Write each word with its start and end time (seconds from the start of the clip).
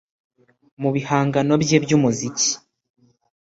Mu 0.81 0.89
bihangano 0.95 1.53
bye 1.63 1.77
by’umuziki 1.83 2.49